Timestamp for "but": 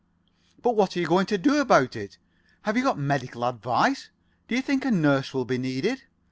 0.63-0.75